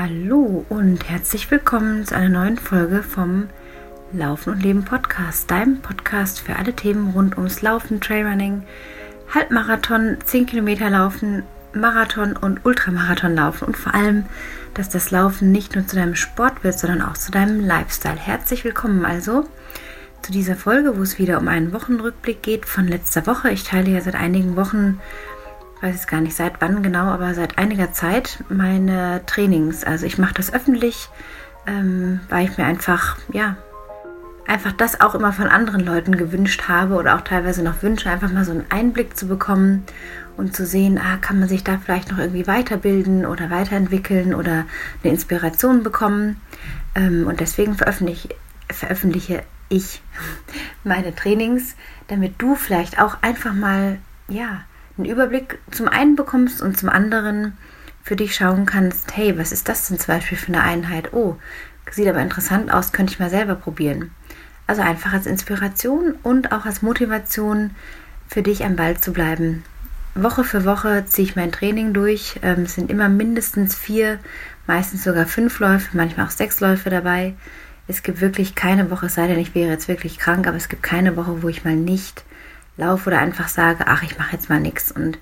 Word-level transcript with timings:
Hallo 0.00 0.64
und 0.68 1.10
herzlich 1.10 1.50
willkommen 1.50 2.06
zu 2.06 2.14
einer 2.14 2.28
neuen 2.28 2.56
Folge 2.56 3.02
vom 3.02 3.48
Laufen 4.12 4.52
und 4.52 4.62
Leben 4.62 4.84
Podcast, 4.84 5.50
deinem 5.50 5.82
Podcast 5.82 6.38
für 6.38 6.54
alle 6.54 6.72
Themen 6.72 7.10
rund 7.14 7.36
ums 7.36 7.62
Laufen, 7.62 8.00
Trailrunning, 8.00 8.62
Halbmarathon, 9.34 10.18
10 10.24 10.46
Kilometer 10.46 10.88
Laufen, 10.88 11.42
Marathon 11.72 12.36
und 12.36 12.64
Ultramarathon 12.64 13.34
laufen 13.34 13.64
und 13.64 13.76
vor 13.76 13.92
allem, 13.92 14.26
dass 14.74 14.88
das 14.88 15.10
Laufen 15.10 15.50
nicht 15.50 15.74
nur 15.74 15.84
zu 15.84 15.96
deinem 15.96 16.14
Sport 16.14 16.62
wird, 16.62 16.78
sondern 16.78 17.02
auch 17.02 17.14
zu 17.14 17.32
deinem 17.32 17.58
Lifestyle. 17.58 18.14
Herzlich 18.14 18.62
willkommen 18.62 19.04
also 19.04 19.48
zu 20.22 20.30
dieser 20.30 20.54
Folge, 20.54 20.96
wo 20.96 21.02
es 21.02 21.18
wieder 21.18 21.38
um 21.38 21.48
einen 21.48 21.72
Wochenrückblick 21.72 22.40
geht 22.40 22.66
von 22.66 22.86
letzter 22.86 23.26
Woche. 23.26 23.50
Ich 23.50 23.64
teile 23.64 23.90
ja 23.90 24.00
seit 24.00 24.14
einigen 24.14 24.54
Wochen 24.54 25.00
weiß 25.80 25.94
jetzt 25.94 26.08
gar 26.08 26.20
nicht 26.20 26.36
seit 26.36 26.60
wann 26.60 26.82
genau, 26.82 27.06
aber 27.06 27.34
seit 27.34 27.58
einiger 27.58 27.92
Zeit 27.92 28.42
meine 28.48 29.22
Trainings. 29.26 29.84
Also 29.84 30.06
ich 30.06 30.18
mache 30.18 30.34
das 30.34 30.52
öffentlich, 30.52 31.08
ähm, 31.66 32.20
weil 32.28 32.46
ich 32.46 32.58
mir 32.58 32.64
einfach, 32.64 33.16
ja, 33.32 33.56
einfach 34.46 34.72
das 34.72 35.00
auch 35.00 35.14
immer 35.14 35.32
von 35.32 35.46
anderen 35.46 35.84
Leuten 35.84 36.16
gewünscht 36.16 36.68
habe 36.68 36.94
oder 36.94 37.16
auch 37.16 37.20
teilweise 37.20 37.62
noch 37.62 37.82
wünsche, 37.82 38.10
einfach 38.10 38.32
mal 38.32 38.44
so 38.44 38.52
einen 38.52 38.64
Einblick 38.70 39.16
zu 39.16 39.28
bekommen 39.28 39.84
und 40.36 40.56
zu 40.56 40.64
sehen, 40.64 40.98
ah, 40.98 41.18
kann 41.18 41.38
man 41.38 41.48
sich 41.48 41.64
da 41.64 41.78
vielleicht 41.78 42.10
noch 42.10 42.18
irgendwie 42.18 42.46
weiterbilden 42.46 43.26
oder 43.26 43.50
weiterentwickeln 43.50 44.34
oder 44.34 44.64
eine 45.02 45.12
Inspiration 45.12 45.82
bekommen. 45.82 46.40
Ähm, 46.94 47.26
und 47.26 47.40
deswegen 47.40 47.74
veröffentliche, 47.74 48.30
veröffentliche 48.70 49.42
ich 49.68 50.00
meine 50.84 51.14
Trainings, 51.14 51.76
damit 52.08 52.34
du 52.38 52.54
vielleicht 52.54 53.00
auch 53.00 53.18
einfach 53.20 53.52
mal, 53.52 53.98
ja, 54.28 54.62
einen 54.98 55.08
Überblick 55.08 55.58
zum 55.70 55.88
einen 55.88 56.16
bekommst 56.16 56.60
und 56.60 56.76
zum 56.76 56.88
anderen 56.88 57.56
für 58.02 58.16
dich 58.16 58.34
schauen 58.34 58.66
kannst, 58.66 59.16
hey, 59.16 59.38
was 59.38 59.52
ist 59.52 59.68
das 59.68 59.88
denn 59.88 59.98
zum 59.98 60.14
Beispiel 60.14 60.38
für 60.38 60.48
eine 60.48 60.62
Einheit? 60.62 61.12
Oh, 61.12 61.36
sieht 61.90 62.08
aber 62.08 62.20
interessant 62.20 62.72
aus, 62.72 62.92
könnte 62.92 63.12
ich 63.12 63.18
mal 63.18 63.30
selber 63.30 63.54
probieren. 63.54 64.10
Also 64.66 64.82
einfach 64.82 65.12
als 65.12 65.26
Inspiration 65.26 66.14
und 66.22 66.52
auch 66.52 66.66
als 66.66 66.82
Motivation 66.82 67.70
für 68.28 68.42
dich 68.42 68.64
am 68.64 68.76
Ball 68.76 68.98
zu 68.98 69.12
bleiben. 69.12 69.64
Woche 70.14 70.44
für 70.44 70.64
Woche 70.64 71.04
ziehe 71.06 71.28
ich 71.28 71.36
mein 71.36 71.52
Training 71.52 71.92
durch. 71.92 72.40
Ähm, 72.42 72.62
es 72.62 72.74
sind 72.74 72.90
immer 72.90 73.08
mindestens 73.08 73.74
vier, 73.74 74.18
meistens 74.66 75.04
sogar 75.04 75.26
fünf 75.26 75.58
Läufe, 75.60 75.96
manchmal 75.96 76.26
auch 76.26 76.30
sechs 76.30 76.60
Läufe 76.60 76.90
dabei. 76.90 77.34
Es 77.86 78.02
gibt 78.02 78.20
wirklich 78.20 78.54
keine 78.54 78.90
Woche, 78.90 79.08
sei 79.08 79.26
denn, 79.26 79.38
ich 79.38 79.54
wäre 79.54 79.70
jetzt 79.70 79.88
wirklich 79.88 80.18
krank, 80.18 80.46
aber 80.46 80.56
es 80.56 80.68
gibt 80.68 80.82
keine 80.82 81.16
Woche, 81.16 81.42
wo 81.42 81.48
ich 81.48 81.64
mal 81.64 81.76
nicht 81.76 82.24
laufe 82.78 83.10
oder 83.10 83.18
einfach 83.18 83.48
sage, 83.48 83.86
ach, 83.86 84.02
ich 84.02 84.18
mache 84.18 84.32
jetzt 84.32 84.48
mal 84.48 84.60
nichts. 84.60 84.90
Und 84.90 85.18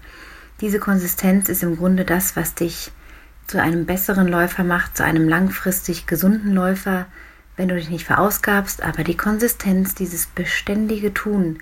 diese 0.61 0.79
Konsistenz 0.79 1.49
ist 1.49 1.65
im 1.65 1.77
Grunde 1.77 2.05
das, 2.05 2.37
was 2.37 2.55
dich 2.55 2.93
zu 3.47 3.61
einem 3.61 3.87
besseren 3.87 4.29
Läufer 4.29 4.63
macht, 4.63 4.97
zu 4.97 5.05
einem 5.05 5.29
langfristig 5.29 6.07
gesunden 6.07 6.53
Läufer, 6.53 7.07
wenn 7.57 7.69
du 7.69 7.75
dich 7.75 7.91
nicht 7.91 8.07
verausgabst. 8.07 8.83
Aber 8.83 9.03
die 9.03 9.17
Konsistenz, 9.17 9.95
dieses 9.95 10.27
beständige 10.27 11.13
Tun, 11.13 11.59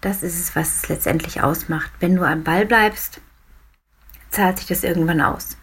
das 0.00 0.22
ist 0.22 0.38
es, 0.38 0.56
was 0.56 0.76
es 0.76 0.88
letztendlich 0.88 1.42
ausmacht. 1.42 1.90
Wenn 2.00 2.16
du 2.16 2.22
am 2.24 2.42
Ball 2.42 2.66
bleibst, 2.66 3.20
zahlt 4.30 4.58
sich 4.58 4.66
das 4.66 4.84
irgendwann 4.84 5.20
aus. 5.20 5.56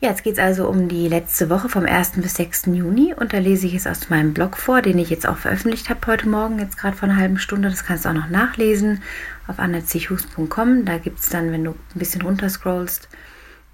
Jetzt 0.00 0.22
geht 0.22 0.34
es 0.34 0.38
also 0.38 0.68
um 0.68 0.86
die 0.86 1.08
letzte 1.08 1.50
Woche 1.50 1.68
vom 1.68 1.84
1. 1.84 2.12
bis 2.18 2.36
6. 2.36 2.66
Juni 2.66 3.14
und 3.14 3.32
da 3.32 3.38
lese 3.38 3.66
ich 3.66 3.74
es 3.74 3.88
aus 3.88 4.10
meinem 4.10 4.32
Blog 4.32 4.56
vor, 4.56 4.80
den 4.80 4.96
ich 4.96 5.10
jetzt 5.10 5.26
auch 5.26 5.38
veröffentlicht 5.38 5.90
habe 5.90 6.06
heute 6.06 6.28
Morgen, 6.28 6.60
jetzt 6.60 6.78
gerade 6.78 6.96
vor 6.96 7.08
einer 7.08 7.18
halben 7.18 7.40
Stunde. 7.40 7.68
Das 7.68 7.84
kannst 7.84 8.04
du 8.04 8.10
auch 8.10 8.14
noch 8.14 8.28
nachlesen 8.28 9.02
auf 9.48 9.58
annezichus.com. 9.58 10.84
Da 10.84 10.98
gibt 10.98 11.18
es 11.18 11.30
dann, 11.30 11.50
wenn 11.50 11.64
du 11.64 11.72
ein 11.72 11.98
bisschen 11.98 12.22
runterscrollst, 12.22 13.08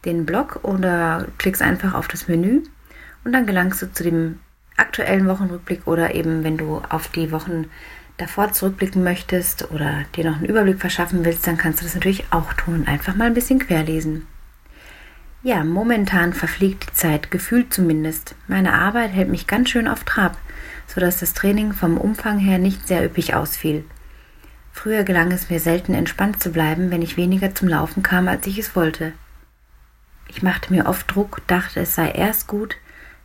den 0.07 0.25
Blog 0.25 0.61
oder 0.63 1.27
klickst 1.37 1.61
einfach 1.61 1.93
auf 1.93 2.09
das 2.09 2.27
Menü 2.27 2.63
und 3.25 3.33
dann 3.33 3.45
gelangst 3.45 3.83
du 3.83 3.93
zu 3.93 4.03
dem 4.03 4.39
aktuellen 4.79 5.29
Wochenrückblick 5.29 5.87
oder 5.87 6.15
eben, 6.15 6.43
wenn 6.43 6.57
du 6.57 6.81
auf 6.89 7.09
die 7.09 7.33
Wochen 7.33 7.67
davor 8.17 8.51
zurückblicken 8.51 9.05
möchtest 9.05 9.71
oder 9.73 10.07
dir 10.17 10.25
noch 10.25 10.37
einen 10.37 10.47
Überblick 10.47 10.81
verschaffen 10.81 11.23
willst, 11.27 11.47
dann 11.47 11.59
kannst 11.59 11.81
du 11.81 11.85
das 11.85 11.95
natürlich 11.95 12.25
auch 12.31 12.55
tun 12.55 12.87
einfach 12.87 13.15
mal 13.15 13.27
ein 13.27 13.35
bisschen 13.35 13.59
querlesen. 13.59 14.27
Ja, 15.47 15.63
momentan 15.63 16.33
verfliegt 16.33 16.87
die 16.89 16.95
Zeit, 16.95 17.31
gefühlt 17.31 17.71
zumindest. 17.71 18.35
Meine 18.49 18.73
Arbeit 18.73 19.13
hält 19.13 19.29
mich 19.29 19.47
ganz 19.47 19.69
schön 19.69 19.89
auf 19.89 20.03
Trab, 20.05 20.39
sodass 20.87 21.21
das 21.21 21.35
Training 21.35 21.75
vom 21.75 21.99
Umfang 21.99 22.39
her 22.39 22.57
nicht 22.57 22.89
sehr 22.89 23.05
üppig 23.05 23.35
ausfiel. 23.35 23.85
Früher 24.73 25.05
gelang 25.05 25.33
es 25.33 25.51
mir 25.51 25.61
selten 25.61 25.93
entspannt 25.93 26.43
zu 26.43 26.51
bleiben, 26.51 26.91
wenn 26.91 27.03
ich 27.03 27.19
weniger 27.19 27.55
zum 27.55 27.69
Laufen 27.69 28.03
kam, 28.03 28.27
als 28.27 28.47
ich 28.47 28.59
es 28.59 28.75
wollte. 28.75 29.13
Ich 30.29 30.43
machte 30.43 30.73
mir 30.73 30.87
oft 30.87 31.15
Druck, 31.15 31.43
dachte, 31.47 31.81
es 31.81 31.95
sei 31.95 32.11
erst 32.11 32.47
gut, 32.47 32.77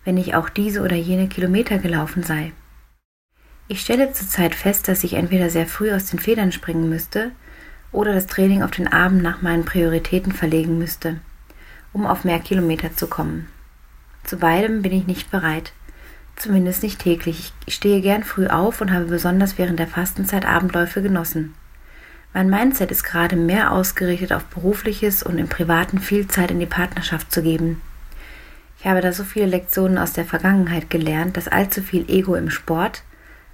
wenn 0.03 0.17
ich 0.17 0.35
auch 0.35 0.49
diese 0.49 0.81
oder 0.81 0.97
jene 0.97 1.29
Kilometer 1.29 1.77
gelaufen 1.77 2.23
sei. 2.23 2.51
Ich 3.69 3.79
stelle 3.79 4.11
zurzeit 4.11 4.55
fest, 4.55 4.89
dass 4.89 5.05
ich 5.05 5.13
entweder 5.13 5.49
sehr 5.49 5.67
früh 5.67 5.93
aus 5.93 6.07
den 6.07 6.19
Federn 6.19 6.51
springen 6.51 6.89
müsste 6.89 7.31
oder 7.93 8.13
das 8.13 8.27
Training 8.27 8.61
auf 8.61 8.71
den 8.71 8.91
Abend 8.91 9.23
nach 9.23 9.41
meinen 9.41 9.63
Prioritäten 9.63 10.33
verlegen 10.33 10.77
müsste 10.77 11.21
um 11.93 12.05
auf 12.05 12.23
mehr 12.23 12.39
Kilometer 12.39 12.95
zu 12.95 13.07
kommen. 13.07 13.47
Zu 14.23 14.37
beidem 14.37 14.81
bin 14.81 14.91
ich 14.91 15.07
nicht 15.07 15.31
bereit. 15.31 15.73
Zumindest 16.35 16.83
nicht 16.83 16.99
täglich. 16.99 17.53
Ich 17.65 17.75
stehe 17.75 18.01
gern 18.01 18.23
früh 18.23 18.47
auf 18.47 18.79
und 18.81 18.93
habe 18.93 19.05
besonders 19.05 19.57
während 19.57 19.79
der 19.79 19.87
Fastenzeit 19.87 20.45
Abendläufe 20.45 21.01
genossen. 21.01 21.53
Mein 22.33 22.49
Mindset 22.49 22.91
ist 22.91 23.03
gerade 23.03 23.35
mehr 23.35 23.71
ausgerichtet 23.71 24.33
auf 24.33 24.45
berufliches 24.45 25.23
und 25.23 25.37
im 25.39 25.49
privaten 25.49 25.99
viel 25.99 26.27
Zeit 26.27 26.51
in 26.51 26.59
die 26.59 26.65
Partnerschaft 26.65 27.31
zu 27.31 27.41
geben. 27.41 27.81
Ich 28.79 28.85
habe 28.85 29.01
da 29.01 29.11
so 29.11 29.23
viele 29.23 29.47
Lektionen 29.47 29.97
aus 29.97 30.13
der 30.13 30.25
Vergangenheit 30.25 30.89
gelernt, 30.89 31.35
dass 31.35 31.47
allzu 31.47 31.81
viel 31.81 32.09
Ego 32.09 32.35
im 32.35 32.49
Sport, 32.49 33.03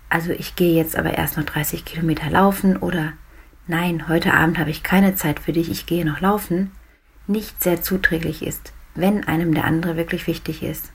also 0.10 0.32
ich 0.32 0.56
gehe 0.56 0.76
jetzt 0.76 0.96
aber 0.96 1.18
erst 1.18 1.38
noch 1.38 1.46
30 1.46 1.84
Kilometer 1.86 2.30
laufen 2.30 2.78
oder 2.78 3.14
nein, 3.66 4.08
heute 4.08 4.34
Abend 4.34 4.60
habe 4.60 4.70
ich 4.70 4.84
keine 4.84 5.16
Zeit 5.16 5.40
für 5.40 5.54
dich, 5.54 5.72
ich 5.72 5.88
gehe 5.88 6.06
noch 6.06 6.22
laufen, 6.22 6.72
nicht 7.28 7.64
sehr 7.64 7.82
zuträglich 7.82 8.46
ist, 8.46 8.74
wenn 8.94 9.28
einem 9.28 9.54
der 9.54 9.66
andere 9.66 9.98
wirklich 9.98 10.28
wichtig 10.28 10.64
ist. 10.64 10.92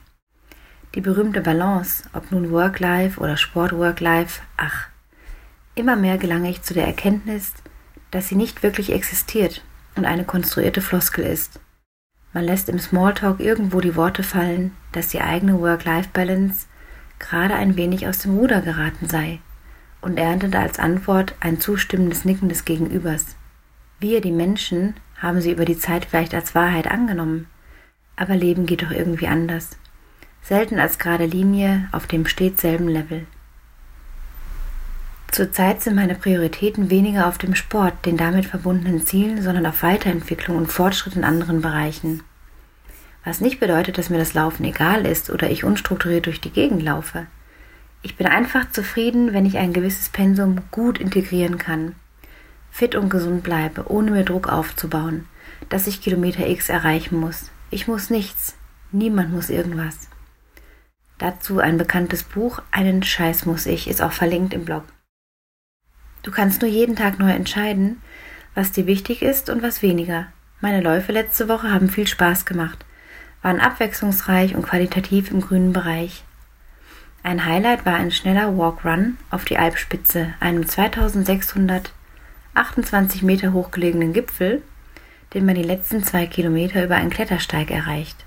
Die 0.94 1.00
berühmte 1.00 1.40
Balance, 1.40 2.04
ob 2.12 2.32
nun 2.32 2.50
Work-Life 2.50 3.20
oder 3.20 3.36
Sport-Work-Life, 3.36 4.42
ach, 4.56 4.88
immer 5.74 5.96
mehr 5.96 6.18
gelange 6.18 6.50
ich 6.50 6.62
zu 6.62 6.74
der 6.74 6.86
Erkenntnis, 6.86 7.52
dass 8.10 8.28
sie 8.28 8.34
nicht 8.34 8.62
wirklich 8.62 8.92
existiert 8.92 9.62
und 9.94 10.04
eine 10.04 10.24
konstruierte 10.24 10.82
Floskel 10.82 11.24
ist. 11.24 11.60
Man 12.32 12.44
lässt 12.44 12.68
im 12.68 12.78
Smalltalk 12.78 13.40
irgendwo 13.40 13.80
die 13.80 13.96
Worte 13.96 14.22
fallen, 14.22 14.72
dass 14.92 15.08
die 15.08 15.20
eigene 15.20 15.60
Work-Life-Balance 15.60 16.66
gerade 17.18 17.54
ein 17.54 17.76
wenig 17.76 18.08
aus 18.08 18.18
dem 18.18 18.36
Ruder 18.36 18.60
geraten 18.60 19.08
sei 19.08 19.40
und 20.00 20.18
erntet 20.18 20.56
als 20.56 20.78
Antwort 20.78 21.34
ein 21.40 21.60
zustimmendes 21.60 22.24
Nicken 22.24 22.48
des 22.48 22.64
Gegenübers. 22.64 23.36
Wir, 24.00 24.22
die 24.22 24.32
Menschen, 24.32 24.94
haben 25.18 25.42
sie 25.42 25.52
über 25.52 25.66
die 25.66 25.76
Zeit 25.76 26.06
vielleicht 26.06 26.32
als 26.32 26.54
Wahrheit 26.54 26.90
angenommen. 26.90 27.48
Aber 28.16 28.34
Leben 28.34 28.64
geht 28.64 28.82
doch 28.82 28.90
irgendwie 28.90 29.26
anders. 29.26 29.76
Selten 30.40 30.78
als 30.78 30.98
gerade 30.98 31.26
Linie 31.26 31.86
auf 31.92 32.06
dem 32.06 32.24
stets 32.26 32.62
selben 32.62 32.88
Level. 32.88 33.26
Zurzeit 35.30 35.82
sind 35.82 35.96
meine 35.96 36.14
Prioritäten 36.14 36.88
weniger 36.88 37.28
auf 37.28 37.36
dem 37.36 37.54
Sport, 37.54 38.06
den 38.06 38.16
damit 38.16 38.46
verbundenen 38.46 39.06
Zielen, 39.06 39.42
sondern 39.42 39.66
auf 39.66 39.82
Weiterentwicklung 39.82 40.56
und 40.56 40.72
Fortschritt 40.72 41.14
in 41.14 41.24
anderen 41.24 41.60
Bereichen. 41.60 42.22
Was 43.22 43.42
nicht 43.42 43.60
bedeutet, 43.60 43.98
dass 43.98 44.08
mir 44.08 44.18
das 44.18 44.32
Laufen 44.32 44.64
egal 44.64 45.04
ist 45.04 45.28
oder 45.28 45.50
ich 45.50 45.62
unstrukturiert 45.62 46.24
durch 46.24 46.40
die 46.40 46.50
Gegend 46.50 46.82
laufe. 46.82 47.26
Ich 48.00 48.16
bin 48.16 48.26
einfach 48.26 48.70
zufrieden, 48.72 49.34
wenn 49.34 49.44
ich 49.44 49.58
ein 49.58 49.74
gewisses 49.74 50.08
Pensum 50.08 50.62
gut 50.70 50.98
integrieren 50.98 51.58
kann 51.58 51.94
fit 52.70 52.94
und 52.94 53.08
gesund 53.08 53.42
bleibe, 53.42 53.90
ohne 53.90 54.10
mir 54.10 54.24
Druck 54.24 54.48
aufzubauen, 54.48 55.26
dass 55.68 55.86
ich 55.86 56.00
Kilometer 56.00 56.46
X 56.46 56.68
erreichen 56.68 57.18
muss. 57.18 57.50
Ich 57.70 57.88
muss 57.88 58.10
nichts. 58.10 58.56
Niemand 58.92 59.32
muss 59.32 59.50
irgendwas. 59.50 60.08
Dazu 61.18 61.58
ein 61.58 61.76
bekanntes 61.76 62.22
Buch, 62.22 62.62
Einen 62.70 63.02
Scheiß 63.02 63.44
muss 63.46 63.66
ich, 63.66 63.88
ist 63.88 64.00
auch 64.00 64.12
verlinkt 64.12 64.54
im 64.54 64.64
Blog. 64.64 64.84
Du 66.22 66.30
kannst 66.30 66.62
nur 66.62 66.70
jeden 66.70 66.96
Tag 66.96 67.18
neu 67.18 67.30
entscheiden, 67.30 68.00
was 68.54 68.72
dir 68.72 68.86
wichtig 68.86 69.22
ist 69.22 69.50
und 69.50 69.62
was 69.62 69.82
weniger. 69.82 70.26
Meine 70.60 70.80
Läufe 70.80 71.12
letzte 71.12 71.48
Woche 71.48 71.70
haben 71.70 71.88
viel 71.88 72.06
Spaß 72.06 72.44
gemacht, 72.44 72.84
waren 73.42 73.60
abwechslungsreich 73.60 74.54
und 74.54 74.66
qualitativ 74.66 75.30
im 75.30 75.40
grünen 75.40 75.72
Bereich. 75.72 76.24
Ein 77.22 77.44
Highlight 77.44 77.84
war 77.84 77.94
ein 77.94 78.10
schneller 78.10 78.56
Walk-Run 78.56 79.18
auf 79.30 79.44
die 79.44 79.58
Alpspitze, 79.58 80.34
einem 80.40 80.66
2600 80.66 81.92
28 82.60 83.22
Meter 83.22 83.54
hochgelegenen 83.54 84.12
Gipfel, 84.12 84.62
den 85.32 85.46
man 85.46 85.54
die 85.54 85.62
letzten 85.62 86.04
zwei 86.04 86.26
Kilometer 86.26 86.84
über 86.84 86.96
einen 86.96 87.08
Klettersteig 87.08 87.70
erreicht. 87.70 88.26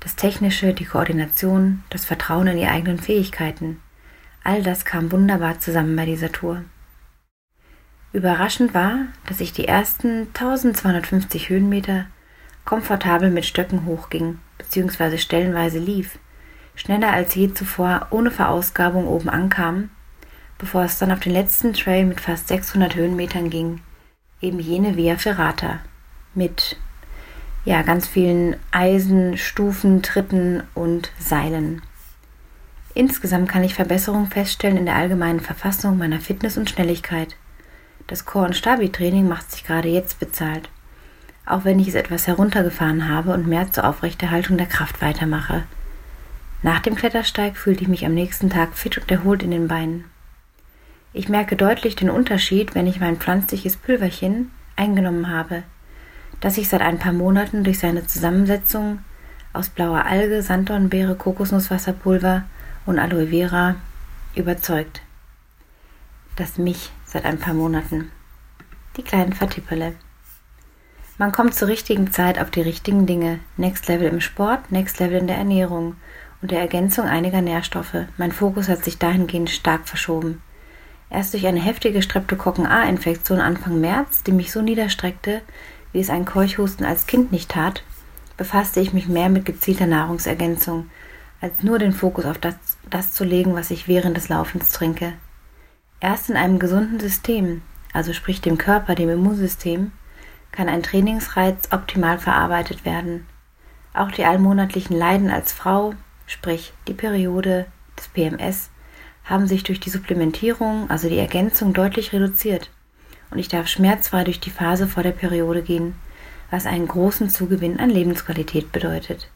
Das 0.00 0.14
Technische, 0.14 0.74
die 0.74 0.84
Koordination, 0.84 1.82
das 1.88 2.04
Vertrauen 2.04 2.48
in 2.48 2.58
die 2.58 2.66
eigenen 2.66 2.98
Fähigkeiten, 2.98 3.80
all 4.44 4.62
das 4.62 4.84
kam 4.84 5.10
wunderbar 5.10 5.58
zusammen 5.58 5.96
bei 5.96 6.04
dieser 6.04 6.30
Tour. 6.30 6.64
Überraschend 8.12 8.74
war, 8.74 9.06
dass 9.26 9.40
ich 9.40 9.54
die 9.54 9.68
ersten 9.68 10.26
1250 10.34 11.48
Höhenmeter 11.48 12.04
komfortabel 12.66 13.30
mit 13.30 13.46
Stöcken 13.46 13.86
hochging, 13.86 14.38
beziehungsweise 14.58 15.16
stellenweise 15.16 15.78
lief, 15.78 16.18
schneller 16.74 17.10
als 17.10 17.34
je 17.34 17.54
zuvor 17.54 18.08
ohne 18.10 18.30
Verausgabung 18.30 19.06
oben 19.06 19.30
ankam, 19.30 19.88
bevor 20.62 20.84
es 20.84 20.96
dann 20.96 21.10
auf 21.10 21.18
den 21.18 21.32
letzten 21.32 21.72
Trail 21.72 22.06
mit 22.06 22.20
fast 22.20 22.46
600 22.46 22.94
Höhenmetern 22.94 23.50
ging, 23.50 23.80
eben 24.40 24.60
jene 24.60 24.96
Via 24.96 25.16
Ferrata 25.16 25.80
mit 26.34 26.76
ja 27.64 27.82
ganz 27.82 28.06
vielen 28.06 28.54
Eisen, 28.70 29.36
Stufen, 29.36 30.02
Tritten 30.02 30.62
und 30.74 31.10
Seilen. 31.18 31.82
Insgesamt 32.94 33.48
kann 33.48 33.64
ich 33.64 33.74
Verbesserungen 33.74 34.28
feststellen 34.28 34.76
in 34.76 34.86
der 34.86 34.94
allgemeinen 34.94 35.40
Verfassung 35.40 35.98
meiner 35.98 36.20
Fitness 36.20 36.56
und 36.56 36.70
Schnelligkeit. 36.70 37.34
Das 38.06 38.24
Core- 38.24 38.46
und 38.46 38.56
Stabi-Training 38.56 39.26
macht 39.26 39.50
sich 39.50 39.64
gerade 39.64 39.88
jetzt 39.88 40.20
bezahlt, 40.20 40.70
auch 41.44 41.64
wenn 41.64 41.80
ich 41.80 41.88
es 41.88 41.96
etwas 41.96 42.28
heruntergefahren 42.28 43.08
habe 43.08 43.34
und 43.34 43.48
mehr 43.48 43.72
zur 43.72 43.84
Aufrechterhaltung 43.84 44.58
der 44.58 44.66
Kraft 44.66 45.02
weitermache. 45.02 45.64
Nach 46.62 46.78
dem 46.78 46.94
Klettersteig 46.94 47.56
fühlte 47.56 47.82
ich 47.82 47.88
mich 47.88 48.06
am 48.06 48.14
nächsten 48.14 48.48
Tag 48.48 48.74
fit 48.74 48.96
und 48.98 49.10
erholt 49.10 49.42
in 49.42 49.50
den 49.50 49.66
Beinen. 49.66 50.04
Ich 51.14 51.28
merke 51.28 51.56
deutlich 51.56 51.94
den 51.94 52.08
Unterschied, 52.08 52.74
wenn 52.74 52.86
ich 52.86 53.00
mein 53.00 53.18
pflanzliches 53.18 53.76
Pülverchen 53.76 54.50
eingenommen 54.76 55.28
habe, 55.28 55.62
das 56.40 56.54
sich 56.54 56.68
seit 56.68 56.80
ein 56.80 56.98
paar 56.98 57.12
Monaten 57.12 57.64
durch 57.64 57.78
seine 57.78 58.06
Zusammensetzung 58.06 59.00
aus 59.52 59.68
blauer 59.68 60.06
Alge, 60.06 60.42
Sanddornbeere, 60.42 61.14
Kokosnusswasserpulver 61.14 62.44
und 62.86 62.98
Aloe 62.98 63.28
Vera 63.28 63.76
überzeugt. 64.34 65.02
Das 66.36 66.56
mich 66.56 66.90
seit 67.04 67.26
ein 67.26 67.38
paar 67.38 67.52
Monaten. 67.52 68.10
Die 68.96 69.02
kleinen 69.02 69.34
Vertippele. 69.34 69.94
Man 71.18 71.30
kommt 71.30 71.54
zur 71.54 71.68
richtigen 71.68 72.10
Zeit 72.10 72.38
auf 72.38 72.50
die 72.50 72.62
richtigen 72.62 73.04
Dinge. 73.04 73.40
Next 73.58 73.86
Level 73.88 74.08
im 74.08 74.22
Sport, 74.22 74.72
Next 74.72 74.98
Level 74.98 75.18
in 75.18 75.26
der 75.26 75.36
Ernährung 75.36 75.96
und 76.40 76.50
der 76.50 76.60
Ergänzung 76.60 77.04
einiger 77.04 77.42
Nährstoffe. 77.42 78.06
Mein 78.16 78.32
Fokus 78.32 78.70
hat 78.70 78.82
sich 78.82 78.98
dahingehend 78.98 79.50
stark 79.50 79.86
verschoben. 79.86 80.40
Erst 81.12 81.34
durch 81.34 81.46
eine 81.46 81.60
heftige 81.60 82.00
Streptokokken-A-Infektion 82.00 83.38
Anfang 83.38 83.78
März, 83.82 84.22
die 84.22 84.32
mich 84.32 84.50
so 84.50 84.62
niederstreckte, 84.62 85.42
wie 85.92 86.00
es 86.00 86.08
ein 86.08 86.24
Keuchhusten 86.24 86.86
als 86.86 87.06
Kind 87.06 87.32
nicht 87.32 87.50
tat, 87.50 87.84
befasste 88.38 88.80
ich 88.80 88.94
mich 88.94 89.08
mehr 89.08 89.28
mit 89.28 89.44
gezielter 89.44 89.86
Nahrungsergänzung, 89.86 90.88
als 91.42 91.62
nur 91.62 91.78
den 91.78 91.92
Fokus 91.92 92.24
auf 92.24 92.38
das, 92.38 92.54
das 92.88 93.12
zu 93.12 93.24
legen, 93.24 93.54
was 93.54 93.70
ich 93.70 93.88
während 93.88 94.16
des 94.16 94.30
Laufens 94.30 94.70
trinke. 94.70 95.12
Erst 96.00 96.30
in 96.30 96.36
einem 96.36 96.58
gesunden 96.58 96.98
System, 96.98 97.60
also 97.92 98.14
sprich 98.14 98.40
dem 98.40 98.56
Körper, 98.56 98.94
dem 98.94 99.10
Immunsystem, 99.10 99.92
kann 100.50 100.70
ein 100.70 100.82
Trainingsreiz 100.82 101.68
optimal 101.72 102.18
verarbeitet 102.18 102.86
werden. 102.86 103.26
Auch 103.92 104.10
die 104.10 104.24
allmonatlichen 104.24 104.96
Leiden 104.96 105.30
als 105.30 105.52
Frau, 105.52 105.92
sprich 106.26 106.72
die 106.88 106.94
Periode, 106.94 107.66
des 107.98 108.08
PMS, 108.08 108.70
haben 109.24 109.46
sich 109.46 109.62
durch 109.62 109.80
die 109.80 109.90
Supplementierung, 109.90 110.90
also 110.90 111.08
die 111.08 111.18
Ergänzung, 111.18 111.72
deutlich 111.72 112.12
reduziert. 112.12 112.70
Und 113.30 113.38
ich 113.38 113.48
darf 113.48 113.68
schmerzfrei 113.68 114.24
durch 114.24 114.40
die 114.40 114.50
Phase 114.50 114.86
vor 114.86 115.02
der 115.02 115.12
Periode 115.12 115.62
gehen, 115.62 115.94
was 116.50 116.66
einen 116.66 116.86
großen 116.86 117.30
Zugewinn 117.30 117.80
an 117.80 117.88
Lebensqualität 117.88 118.72
bedeutet. 118.72 119.30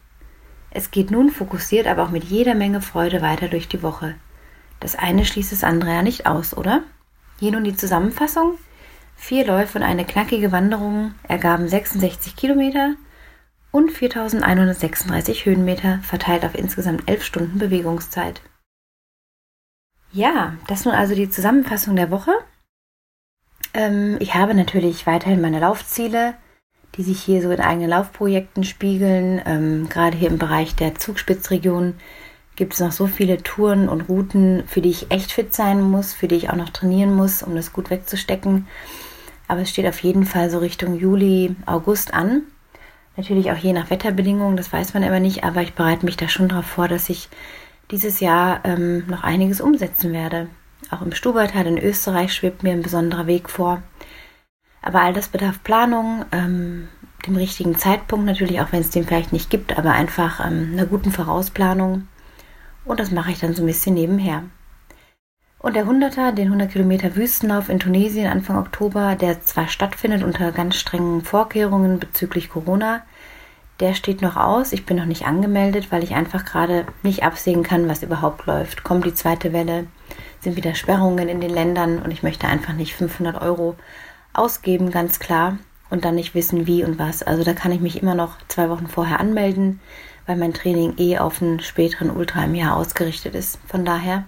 Es 0.69 0.91
geht 0.91 1.09
nun 1.09 1.29
fokussiert, 1.29 1.87
aber 1.87 2.03
auch 2.03 2.11
mit 2.11 2.25
jeder 2.25 2.53
Menge 2.53 2.81
Freude 2.81 3.21
weiter 3.21 3.47
durch 3.47 3.67
die 3.67 3.81
Woche. 3.81 4.15
Das 4.79 4.95
eine 4.95 5.25
schließt 5.25 5.51
das 5.51 5.63
andere 5.63 5.91
ja 5.91 6.01
nicht 6.03 6.27
aus, 6.27 6.55
oder? 6.55 6.83
Hier 7.39 7.51
nun 7.51 7.63
die 7.63 7.75
Zusammenfassung. 7.75 8.53
Vier 9.15 9.47
Läufe 9.47 9.79
und 9.79 9.83
eine 9.83 10.05
knackige 10.05 10.51
Wanderung 10.51 11.15
ergaben 11.23 11.67
66 11.67 12.35
Kilometer 12.35 12.95
und 13.71 13.91
4136 13.91 15.45
Höhenmeter, 15.45 15.99
verteilt 16.03 16.45
auf 16.45 16.55
insgesamt 16.55 17.09
11 17.09 17.23
Stunden 17.23 17.59
Bewegungszeit. 17.59 18.41
Ja, 20.11 20.53
das 20.67 20.85
nun 20.85 20.93
also 20.93 21.15
die 21.15 21.29
Zusammenfassung 21.29 21.95
der 21.95 22.11
Woche. 22.11 22.31
Ähm, 23.73 24.17
ich 24.19 24.35
habe 24.35 24.53
natürlich 24.53 25.05
weiterhin 25.05 25.41
meine 25.41 25.59
Laufziele, 25.59 26.33
die 26.95 27.03
sich 27.03 27.21
hier 27.21 27.41
so 27.41 27.51
in 27.51 27.59
eigenen 27.59 27.89
Laufprojekten 27.89 28.63
spiegeln. 28.63 29.41
Ähm, 29.45 29.89
gerade 29.89 30.17
hier 30.17 30.29
im 30.29 30.37
Bereich 30.37 30.75
der 30.75 30.95
Zugspitzregion 30.95 31.95
gibt 32.55 32.73
es 32.73 32.79
noch 32.79 32.91
so 32.91 33.05
viele 33.05 33.43
Touren 33.43 33.87
und 33.87 34.09
Routen, 34.09 34.63
für 34.65 34.81
die 34.81 34.89
ich 34.89 35.11
echt 35.11 35.31
fit 35.31 35.53
sein 35.53 35.79
muss, 35.81 36.13
für 36.13 36.27
die 36.27 36.35
ich 36.35 36.49
auch 36.49 36.55
noch 36.55 36.69
trainieren 36.69 37.13
muss, 37.13 37.43
um 37.43 37.55
das 37.55 37.71
gut 37.71 37.89
wegzustecken. 37.89 38.67
Aber 39.47 39.61
es 39.61 39.69
steht 39.69 39.85
auf 39.85 40.01
jeden 40.01 40.25
Fall 40.25 40.49
so 40.49 40.57
Richtung 40.57 40.97
Juli, 40.97 41.55
August 41.65 42.13
an. 42.13 42.41
Natürlich 43.15 43.51
auch 43.51 43.57
je 43.57 43.73
nach 43.73 43.89
Wetterbedingungen, 43.89 44.57
das 44.57 44.73
weiß 44.73 44.93
man 44.93 45.03
immer 45.03 45.19
nicht, 45.19 45.43
aber 45.43 45.61
ich 45.61 45.73
bereite 45.73 46.05
mich 46.05 46.17
da 46.17 46.27
schon 46.27 46.49
darauf 46.49 46.65
vor, 46.65 46.87
dass 46.87 47.09
ich 47.09 47.29
dieses 47.91 48.19
Jahr 48.19 48.61
ähm, 48.65 49.05
noch 49.07 49.23
einiges 49.23 49.61
umsetzen 49.61 50.13
werde. 50.13 50.47
Auch 50.91 51.01
im 51.01 51.13
Stubertal 51.13 51.65
in 51.65 51.77
Österreich 51.77 52.33
schwebt 52.33 52.63
mir 52.63 52.71
ein 52.71 52.81
besonderer 52.81 53.27
Weg 53.27 53.49
vor. 53.49 53.81
Aber 54.81 55.01
all 55.01 55.13
das 55.13 55.27
bedarf 55.27 55.63
Planung, 55.63 56.25
ähm, 56.31 56.87
dem 57.25 57.35
richtigen 57.35 57.77
Zeitpunkt 57.77 58.25
natürlich, 58.25 58.61
auch 58.61 58.71
wenn 58.71 58.81
es 58.81 58.89
den 58.89 59.05
vielleicht 59.05 59.33
nicht 59.33 59.49
gibt, 59.49 59.77
aber 59.77 59.91
einfach 59.91 60.45
ähm, 60.45 60.69
einer 60.73 60.85
guten 60.85 61.11
Vorausplanung. 61.11 62.07
Und 62.85 62.99
das 62.99 63.11
mache 63.11 63.31
ich 63.31 63.39
dann 63.39 63.53
so 63.53 63.63
ein 63.63 63.67
bisschen 63.67 63.95
nebenher. 63.95 64.43
Und 65.59 65.75
der 65.75 65.85
100er, 65.85 66.31
den 66.31 66.47
100 66.47 66.71
Kilometer 66.71 67.15
Wüstenlauf 67.15 67.67
in 67.67 67.79
Tunesien 67.79 68.31
Anfang 68.31 68.57
Oktober, 68.57 69.15
der 69.15 69.41
zwar 69.41 69.67
stattfindet 69.67 70.23
unter 70.23 70.51
ganz 70.51 70.75
strengen 70.75 71.23
Vorkehrungen 71.23 71.99
bezüglich 71.99 72.49
Corona, 72.49 73.01
der 73.79 73.93
steht 73.93 74.21
noch 74.21 74.35
aus. 74.35 74.73
Ich 74.73 74.85
bin 74.85 74.97
noch 74.97 75.05
nicht 75.05 75.25
angemeldet, 75.25 75.91
weil 75.91 76.03
ich 76.03 76.15
einfach 76.15 76.45
gerade 76.45 76.85
nicht 77.03 77.23
absehen 77.23 77.63
kann, 77.63 77.87
was 77.87 78.03
überhaupt 78.03 78.45
läuft. 78.45 78.83
Kommt 78.83 79.05
die 79.05 79.13
zweite 79.13 79.53
Welle, 79.53 79.87
sind 80.41 80.55
wieder 80.55 80.75
Sperrungen 80.75 81.29
in 81.29 81.41
den 81.41 81.49
Ländern 81.49 81.99
und 81.99 82.11
ich 82.11 82.23
möchte 82.23 82.47
einfach 82.47 82.73
nicht 82.73 82.95
500 82.95 83.41
Euro 83.41 83.75
ausgeben, 84.33 84.91
ganz 84.91 85.19
klar, 85.19 85.57
und 85.89 86.05
dann 86.05 86.15
nicht 86.15 86.35
wissen, 86.35 86.67
wie 86.67 86.83
und 86.83 86.99
was. 86.99 87.23
Also 87.23 87.43
da 87.43 87.53
kann 87.53 87.71
ich 87.71 87.81
mich 87.81 88.01
immer 88.01 88.15
noch 88.15 88.37
zwei 88.47 88.69
Wochen 88.69 88.87
vorher 88.87 89.19
anmelden, 89.19 89.79
weil 90.25 90.37
mein 90.37 90.53
Training 90.53 90.95
eh 90.97 91.17
auf 91.17 91.41
einen 91.41 91.59
späteren 91.59 92.09
Ultra 92.09 92.43
im 92.43 92.55
Jahr 92.55 92.75
ausgerichtet 92.75 93.35
ist. 93.35 93.59
Von 93.67 93.85
daher 93.85 94.25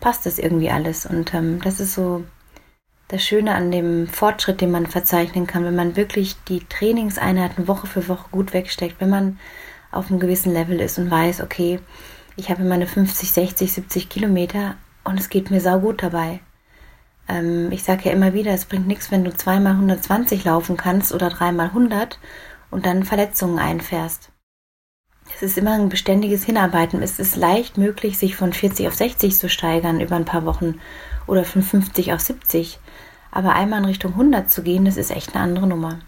passt 0.00 0.26
das 0.26 0.38
irgendwie 0.38 0.70
alles 0.70 1.06
und 1.06 1.34
ähm, 1.34 1.60
das 1.62 1.80
ist 1.80 1.94
so 1.94 2.24
das 3.08 3.22
Schöne 3.22 3.54
an 3.54 3.70
dem 3.70 4.06
Fortschritt, 4.06 4.60
den 4.60 4.70
man 4.70 4.86
verzeichnen 4.86 5.46
kann, 5.46 5.64
wenn 5.64 5.76
man 5.76 5.96
wirklich 5.96 6.36
die 6.48 6.64
Trainingseinheiten 6.68 7.68
Woche 7.68 7.86
für 7.86 8.08
Woche 8.08 8.26
gut 8.30 8.52
wegsteckt, 8.52 8.96
wenn 9.00 9.10
man 9.10 9.38
auf 9.92 10.10
einem 10.10 10.20
gewissen 10.20 10.52
Level 10.52 10.80
ist 10.80 10.98
und 10.98 11.10
weiß, 11.10 11.40
okay, 11.42 11.80
ich 12.36 12.50
habe 12.50 12.64
meine 12.64 12.86
50, 12.86 13.30
60, 13.30 13.72
70 13.72 14.08
Kilometer 14.08 14.74
und 15.04 15.20
es 15.20 15.28
geht 15.28 15.50
mir 15.50 15.60
saugut 15.60 16.02
dabei. 16.02 16.40
Ähm, 17.28 17.70
ich 17.70 17.84
sage 17.84 18.06
ja 18.06 18.12
immer 18.12 18.34
wieder, 18.34 18.52
es 18.52 18.64
bringt 18.64 18.86
nichts, 18.86 19.10
wenn 19.10 19.24
du 19.24 19.34
zweimal 19.36 19.72
120 19.72 20.44
laufen 20.44 20.76
kannst 20.76 21.12
oder 21.12 21.30
dreimal 21.30 21.68
100 21.68 22.18
und 22.70 22.86
dann 22.86 23.04
Verletzungen 23.04 23.58
einfährst. 23.58 24.30
Es 25.34 25.42
ist 25.42 25.58
immer 25.58 25.72
ein 25.72 25.88
beständiges 25.88 26.44
Hinarbeiten. 26.44 27.02
Es 27.02 27.18
ist 27.18 27.36
leicht 27.36 27.78
möglich, 27.78 28.18
sich 28.18 28.36
von 28.36 28.52
40 28.52 28.88
auf 28.88 28.94
60 28.94 29.36
zu 29.36 29.48
steigern 29.48 30.00
über 30.00 30.16
ein 30.16 30.26
paar 30.26 30.44
Wochen 30.44 30.80
oder 31.26 31.44
von 31.44 31.62
50 31.62 32.12
auf 32.12 32.20
70. 32.20 32.78
Aber 33.34 33.54
einmal 33.54 33.80
in 33.80 33.86
Richtung 33.86 34.12
100 34.12 34.48
zu 34.48 34.62
gehen, 34.62 34.84
das 34.84 34.96
ist 34.96 35.10
echt 35.10 35.34
eine 35.34 35.42
andere 35.42 35.66
Nummer. 35.66 35.98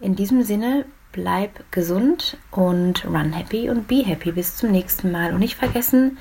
In 0.00 0.16
diesem 0.16 0.42
Sinne, 0.42 0.86
bleib 1.12 1.70
gesund 1.70 2.38
und 2.50 3.04
run 3.04 3.34
happy 3.34 3.68
und 3.68 3.86
be 3.86 4.02
happy. 4.02 4.32
Bis 4.32 4.56
zum 4.56 4.70
nächsten 4.70 5.12
Mal. 5.12 5.34
Und 5.34 5.40
nicht 5.40 5.56
vergessen, 5.56 6.16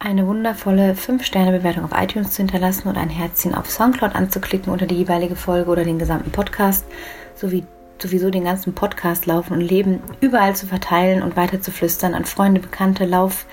eine 0.00 0.26
wundervolle 0.26 0.94
5-Sterne-Bewertung 0.94 1.84
auf 1.84 1.92
iTunes 1.94 2.32
zu 2.32 2.38
hinterlassen 2.38 2.88
und 2.88 2.98
ein 2.98 3.08
Herzchen 3.08 3.54
auf 3.54 3.70
Soundcloud 3.70 4.16
anzuklicken 4.16 4.72
unter 4.72 4.86
die 4.86 4.96
jeweilige 4.96 5.36
Folge 5.36 5.70
oder 5.70 5.84
den 5.84 6.00
gesamten 6.00 6.32
Podcast, 6.32 6.84
sowie 7.36 7.64
sowieso 7.98 8.30
den 8.30 8.42
ganzen 8.42 8.74
Podcast 8.74 9.24
Laufen 9.24 9.52
und 9.52 9.60
Leben 9.60 10.02
überall 10.20 10.56
zu 10.56 10.66
verteilen 10.66 11.22
und 11.22 11.36
weiter 11.36 11.60
zu 11.60 11.70
flüstern 11.70 12.14
an 12.14 12.24
Freunde, 12.24 12.60
Bekannte, 12.60 13.04
Lauf, 13.04 13.46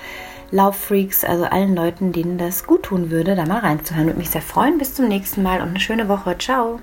Lauffreaks, 0.52 1.24
also 1.24 1.44
allen 1.44 1.74
Leuten, 1.74 2.12
denen 2.12 2.38
das 2.38 2.64
gut 2.66 2.84
tun 2.84 3.10
würde, 3.10 3.34
da 3.34 3.46
mal 3.46 3.58
reinzuhören. 3.58 4.06
Würde 4.06 4.18
mich 4.18 4.30
sehr 4.30 4.42
freuen. 4.42 4.78
Bis 4.78 4.94
zum 4.94 5.08
nächsten 5.08 5.42
Mal 5.42 5.60
und 5.62 5.70
eine 5.70 5.80
schöne 5.80 6.08
Woche. 6.08 6.36
Ciao. 6.38 6.78